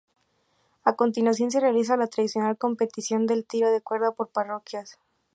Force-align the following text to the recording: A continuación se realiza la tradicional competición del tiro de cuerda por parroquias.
A 0.83 0.95
continuación 0.95 1.51
se 1.51 1.59
realiza 1.59 1.95
la 1.95 2.07
tradicional 2.07 2.57
competición 2.57 3.27
del 3.27 3.45
tiro 3.45 3.69
de 3.71 3.81
cuerda 3.81 4.09
por 4.11 4.29
parroquias. 4.29 4.97